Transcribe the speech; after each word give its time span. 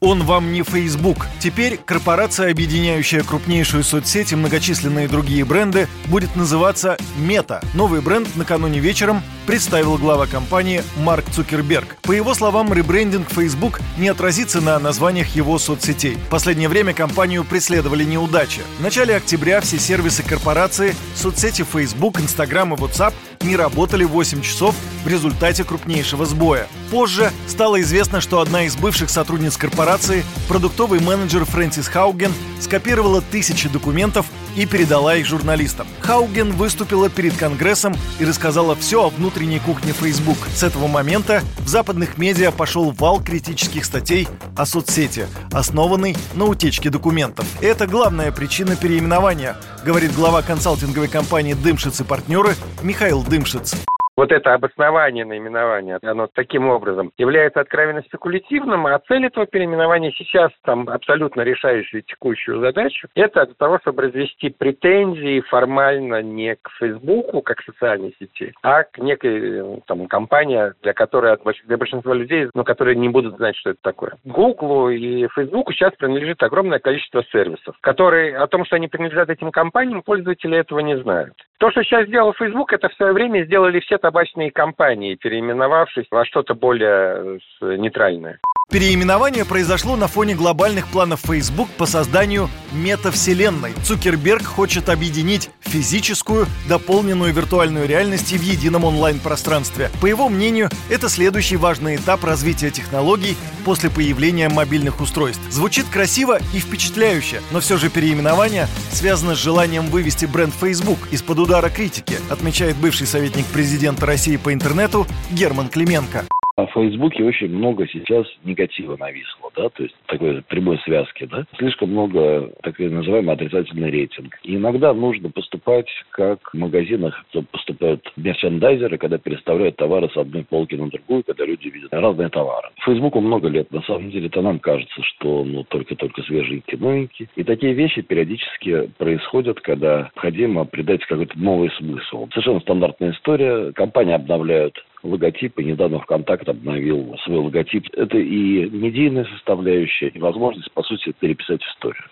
Он 0.00 0.22
вам 0.22 0.52
не 0.52 0.62
Facebook. 0.62 1.26
Теперь 1.40 1.76
корпорация, 1.76 2.52
объединяющая 2.52 3.24
крупнейшую 3.24 3.82
соцсеть 3.82 4.30
и 4.30 4.36
многочисленные 4.36 5.08
другие 5.08 5.44
бренды, 5.44 5.88
будет 6.06 6.36
называться 6.36 6.96
Мета. 7.16 7.60
Новый 7.74 8.00
бренд 8.00 8.28
накануне 8.36 8.78
вечером 8.78 9.22
представил 9.44 9.98
глава 9.98 10.26
компании 10.26 10.84
Марк 10.98 11.24
Цукерберг. 11.32 11.96
По 12.02 12.12
его 12.12 12.34
словам, 12.34 12.72
ребрендинг 12.72 13.28
Facebook 13.28 13.80
не 13.96 14.08
отразится 14.08 14.60
на 14.60 14.78
названиях 14.78 15.34
его 15.34 15.58
соцсетей. 15.58 16.14
В 16.14 16.28
последнее 16.28 16.68
время 16.68 16.94
компанию 16.94 17.42
преследовали 17.42 18.04
неудачи. 18.04 18.60
В 18.78 18.82
начале 18.82 19.16
октября 19.16 19.60
все 19.60 19.80
сервисы 19.80 20.22
корпорации, 20.22 20.94
соцсети 21.16 21.64
Facebook, 21.64 22.20
Instagram 22.20 22.74
и 22.74 22.76
WhatsApp 22.76 23.14
не 23.42 23.56
работали 23.56 24.04
8 24.04 24.42
часов 24.42 24.74
в 25.04 25.08
результате 25.08 25.64
крупнейшего 25.64 26.26
сбоя. 26.26 26.68
Позже 26.90 27.32
стало 27.46 27.80
известно, 27.80 28.20
что 28.20 28.40
одна 28.40 28.64
из 28.64 28.76
бывших 28.76 29.10
сотрудниц 29.10 29.56
корпорации, 29.56 30.24
продуктовый 30.48 31.00
менеджер 31.00 31.44
Фрэнсис 31.44 31.88
Хауген, 31.88 32.32
скопировала 32.60 33.20
тысячи 33.20 33.68
документов 33.68 34.26
и 34.58 34.66
передала 34.66 35.14
их 35.14 35.24
журналистам. 35.24 35.86
Хауген 36.00 36.50
выступила 36.50 37.08
перед 37.08 37.36
Конгрессом 37.36 37.94
и 38.18 38.24
рассказала 38.24 38.74
все 38.74 39.04
о 39.04 39.08
внутренней 39.08 39.60
кухне 39.60 39.92
Facebook. 39.92 40.36
С 40.52 40.64
этого 40.64 40.88
момента 40.88 41.42
в 41.58 41.68
западных 41.68 42.18
медиа 42.18 42.50
пошел 42.50 42.90
вал 42.90 43.22
критических 43.22 43.84
статей 43.84 44.26
о 44.56 44.66
соцсети, 44.66 45.26
основанной 45.52 46.16
на 46.34 46.46
утечке 46.46 46.90
документов. 46.90 47.46
Это 47.60 47.86
главная 47.86 48.32
причина 48.32 48.74
переименования, 48.74 49.56
говорит 49.84 50.12
глава 50.14 50.42
консалтинговой 50.42 51.08
компании 51.08 51.54
«Дымшиц 51.54 52.00
и 52.00 52.04
партнеры» 52.04 52.56
Михаил 52.82 53.22
Дымшиц. 53.22 53.87
Вот 54.18 54.32
это 54.32 54.52
обоснование 54.52 55.24
наименования, 55.24 56.00
оно 56.02 56.26
таким 56.26 56.68
образом 56.68 57.12
является 57.18 57.60
откровенно 57.60 58.02
спекулятивным, 58.02 58.84
а 58.88 58.98
цель 59.06 59.26
этого 59.26 59.46
переименования 59.46 60.10
сейчас 60.10 60.50
там 60.64 60.88
абсолютно 60.88 61.42
решающую 61.42 62.02
текущую 62.02 62.58
задачу, 62.58 63.06
это 63.14 63.46
для 63.46 63.54
того, 63.54 63.78
чтобы 63.78 64.02
развести 64.02 64.48
претензии 64.48 65.40
формально 65.42 66.20
не 66.20 66.56
к 66.56 66.68
Фейсбуку, 66.80 67.42
как 67.42 67.62
социальной 67.62 68.12
сети, 68.18 68.52
а 68.60 68.82
к 68.82 68.98
некой 68.98 69.80
там 69.86 70.08
компании, 70.08 70.72
для 70.82 70.94
которой 70.94 71.38
для 71.66 71.76
большинства 71.76 72.12
людей, 72.12 72.48
ну, 72.54 72.64
которые 72.64 72.96
не 72.96 73.08
будут 73.08 73.36
знать, 73.36 73.54
что 73.54 73.70
это 73.70 73.78
такое. 73.82 74.16
Гуглу 74.24 74.90
и 74.90 75.28
Фейсбуку 75.28 75.72
сейчас 75.72 75.92
принадлежит 75.94 76.42
огромное 76.42 76.80
количество 76.80 77.22
сервисов, 77.30 77.76
которые 77.82 78.36
о 78.36 78.48
том, 78.48 78.64
что 78.64 78.74
они 78.74 78.88
принадлежат 78.88 79.30
этим 79.30 79.52
компаниям, 79.52 80.02
пользователи 80.02 80.58
этого 80.58 80.80
не 80.80 80.98
знают. 80.98 81.34
То, 81.58 81.72
что 81.72 81.82
сейчас 81.82 82.06
сделал 82.06 82.32
Facebook, 82.34 82.72
это 82.72 82.88
в 82.88 82.94
свое 82.94 83.12
время 83.12 83.44
сделали 83.44 83.80
все 83.80 83.98
табачные 83.98 84.52
компании, 84.52 85.16
переименовавшись 85.16 86.06
во 86.10 86.24
что-то 86.24 86.54
более 86.54 87.40
э, 87.60 87.76
нейтральное. 87.76 88.38
Переименование 88.70 89.46
произошло 89.46 89.96
на 89.96 90.08
фоне 90.08 90.34
глобальных 90.34 90.88
планов 90.88 91.20
Facebook 91.26 91.70
по 91.78 91.86
созданию 91.86 92.50
метавселенной. 92.70 93.72
Цукерберг 93.82 94.44
хочет 94.44 94.90
объединить 94.90 95.48
физическую, 95.60 96.46
дополненную 96.68 97.32
виртуальную 97.32 97.88
реальность 97.88 98.30
в 98.30 98.42
едином 98.42 98.84
онлайн-пространстве. 98.84 99.90
По 100.02 100.06
его 100.06 100.28
мнению, 100.28 100.68
это 100.90 101.08
следующий 101.08 101.56
важный 101.56 101.96
этап 101.96 102.24
развития 102.24 102.70
технологий 102.70 103.38
после 103.64 103.88
появления 103.88 104.50
мобильных 104.50 105.00
устройств. 105.00 105.40
Звучит 105.48 105.86
красиво 105.88 106.38
и 106.52 106.58
впечатляюще, 106.58 107.40
но 107.52 107.60
все 107.60 107.78
же 107.78 107.88
переименование 107.88 108.68
связано 108.92 109.34
с 109.34 109.38
желанием 109.38 109.86
вывести 109.86 110.26
бренд 110.26 110.52
Facebook 110.52 110.98
из-под 111.10 111.38
удара 111.38 111.70
критики, 111.70 112.18
отмечает 112.28 112.76
бывший 112.76 113.06
советник 113.06 113.46
президента 113.46 114.04
России 114.04 114.36
по 114.36 114.52
интернету 114.52 115.06
Герман 115.30 115.70
Клименко. 115.70 116.26
На 116.58 116.66
Фейсбуке 116.66 117.22
очень 117.22 117.50
много 117.50 117.86
сейчас 117.86 118.26
негатива 118.42 118.96
нависло, 118.96 119.48
да, 119.54 119.68
то 119.68 119.84
есть 119.84 119.94
такой 120.06 120.42
прямой 120.42 120.76
связки, 120.78 121.24
да. 121.30 121.44
Слишком 121.56 121.90
много 121.90 122.50
так 122.64 122.76
называемый 122.80 123.32
отрицательный 123.32 123.92
рейтинг. 123.92 124.36
И 124.42 124.56
иногда 124.56 124.92
нужно 124.92 125.30
поступать, 125.30 125.86
как 126.10 126.52
в 126.52 126.58
магазинах 126.58 127.24
поступают 127.52 128.12
мерчендайзеры, 128.16 128.98
когда 128.98 129.18
переставляют 129.18 129.76
товары 129.76 130.10
с 130.12 130.16
одной 130.16 130.42
полки 130.42 130.74
на 130.74 130.90
другую, 130.90 131.22
когда 131.22 131.44
люди 131.44 131.68
видят 131.68 131.92
разные 131.92 132.28
товары. 132.28 132.70
Фейсбуку 132.84 133.20
много 133.20 133.46
лет, 133.46 133.70
на 133.70 133.82
самом 133.82 134.10
деле, 134.10 134.26
это 134.26 134.42
нам 134.42 134.58
кажется, 134.58 135.00
что 135.04 135.44
ну, 135.44 135.62
только-только 135.62 136.22
свеженький, 136.22 136.76
новенький. 136.76 137.28
И 137.36 137.44
такие 137.44 137.72
вещи 137.72 138.02
периодически 138.02 138.90
происходят, 138.98 139.60
когда 139.60 140.10
необходимо 140.12 140.64
придать 140.64 141.06
какой-то 141.06 141.38
новый 141.38 141.70
смысл. 141.78 142.26
Совершенно 142.30 142.58
стандартная 142.58 143.12
история. 143.12 143.70
Компании 143.74 144.14
обновляют 144.14 144.74
логотипы. 145.02 145.62
Недавно 145.62 146.00
ВКонтакт 146.00 146.48
обновил 146.48 147.16
свой 147.24 147.38
логотип. 147.38 147.86
Это 147.94 148.18
и 148.18 148.68
медийная 148.70 149.24
составляющая, 149.24 150.08
и 150.08 150.18
возможность, 150.18 150.70
по 150.72 150.82
сути, 150.82 151.12
переписать 151.18 151.62
историю. 151.62 152.04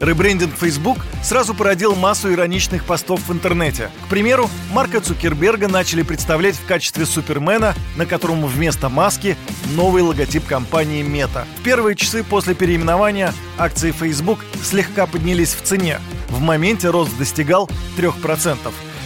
Ребрендинг 0.00 0.52
Facebook 0.54 0.98
сразу 1.22 1.54
породил 1.54 1.94
массу 1.94 2.32
ироничных 2.32 2.84
постов 2.84 3.28
в 3.28 3.32
интернете. 3.32 3.90
К 4.06 4.10
примеру, 4.10 4.48
Марка 4.72 5.00
Цукерберга 5.00 5.68
начали 5.68 6.02
представлять 6.02 6.56
в 6.56 6.66
качестве 6.66 7.06
Супермена, 7.06 7.74
на 7.96 8.04
котором 8.04 8.44
вместо 8.44 8.88
маски 8.88 9.36
новый 9.76 10.02
логотип 10.02 10.44
компании 10.46 11.04
Meta. 11.04 11.44
В 11.60 11.62
первые 11.62 11.94
часы 11.94 12.24
после 12.24 12.56
переименования 12.56 13.32
акции 13.56 13.92
Facebook 13.92 14.40
слегка 14.62 15.06
поднялись 15.06 15.54
в 15.54 15.62
цене. 15.62 15.98
В 16.28 16.40
моменте 16.40 16.90
рост 16.90 17.16
достигал 17.16 17.70
3%. 17.96 18.58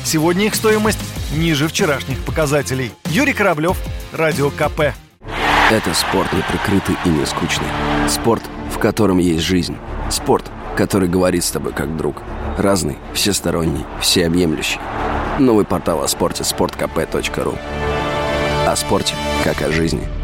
Сегодня 0.09 0.47
их 0.47 0.55
стоимость 0.55 0.99
ниже 1.37 1.69
вчерашних 1.69 2.25
показателей. 2.25 2.93
Юрий 3.11 3.35
Кораблев, 3.35 3.77
Радио 4.11 4.49
КП. 4.49 4.95
Это 5.71 5.93
спорт 5.93 6.33
не 6.33 6.41
прикрытый 6.41 6.97
и 7.05 7.11
не 7.11 7.27
скучный. 7.27 7.67
Спорт, 8.09 8.43
в 8.73 8.79
котором 8.79 9.19
есть 9.19 9.45
жизнь. 9.45 9.77
Спорт, 10.11 10.51
который 10.79 11.11
говорит 11.11 11.45
с 11.45 11.51
тобой 11.51 11.75
как 11.75 11.95
друг. 11.99 12.23
Разный, 12.57 12.97
всесторонний, 13.13 13.85
всеобъемлющий. 14.01 14.81
Новый 15.39 15.67
портал 15.67 16.03
о 16.03 16.09
спорте– 16.09 16.43
sportkp.ru 16.45 17.59
О 18.67 18.77
спорте, 18.77 19.15
как 19.45 19.61
о 19.61 19.71
жизни– 19.71 20.09